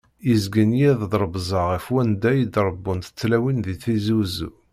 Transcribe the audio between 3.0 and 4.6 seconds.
tlawin di Tizi Wezzu.